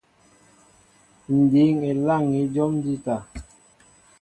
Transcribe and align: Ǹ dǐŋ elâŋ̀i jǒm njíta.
Ǹ 1.35 1.37
dǐŋ 1.51 1.73
elâŋ̀i 1.89 2.41
jǒm 2.53 2.71
njíta. 2.77 3.17